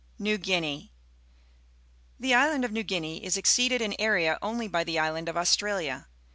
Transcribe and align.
NEW 0.17 0.39
GUINEA 0.39 0.77
^^O^ 0.81 0.89
The 2.19 2.33
island 2.33 2.65
of 2.65 2.71
New 2.71 2.81
Guinea 2.81 3.23
is 3.23 3.37
exceeded 3.37 3.83
in 3.83 3.93
area 3.99 4.39
only 4.41 4.67
by 4.67 4.83
the 4.83 4.97
island 4.97 5.29
of 5.29 5.37
Australia. 5.37 6.07